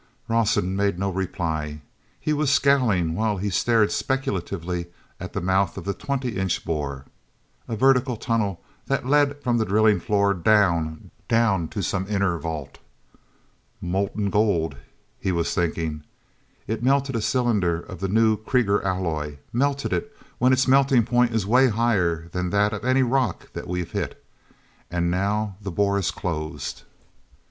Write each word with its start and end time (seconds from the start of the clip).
awson 0.31 0.75
made 0.75 0.97
no 0.97 1.11
reply. 1.11 1.79
He 2.19 2.33
was 2.33 2.49
scowling 2.51 3.13
while 3.13 3.37
he 3.37 3.51
stared 3.51 3.91
speculatively 3.91 4.87
at 5.19 5.33
the 5.33 5.41
mouth 5.41 5.77
of 5.77 5.85
the 5.85 5.93
twenty 5.93 6.37
inch 6.37 6.65
bore—a 6.65 7.75
vertical 7.75 8.17
tunnel 8.17 8.59
that 8.87 9.05
led 9.05 9.39
from 9.43 9.59
the 9.59 9.63
drilling 9.65 9.99
floor 9.99 10.33
down, 10.33 11.11
down 11.27 11.67
to 11.67 11.83
some 11.83 12.07
inner 12.09 12.39
vault. 12.39 12.79
"Molten 13.79 14.31
gold," 14.31 14.75
he 15.19 15.31
was 15.31 15.53
thinking. 15.53 16.03
"It 16.65 16.81
melted 16.81 17.15
a 17.15 17.21
cylinder 17.21 17.79
of 17.81 17.99
the 17.99 18.07
new 18.09 18.37
Krieger 18.37 18.81
alloy—melted 18.81 19.93
it 19.93 20.15
when 20.39 20.51
its 20.51 20.67
melting 20.67 21.05
point 21.05 21.31
is 21.31 21.45
way 21.45 21.67
higher 21.67 22.27
than 22.29 22.49
that 22.49 22.73
of 22.73 22.83
any 22.83 23.03
rock 23.03 23.53
that 23.53 23.67
we've 23.67 23.91
hit. 23.91 24.25
And 24.89 25.11
now 25.11 25.57
the 25.61 25.69
bore 25.69 25.99
is 25.99 26.09
closed...." 26.09 26.81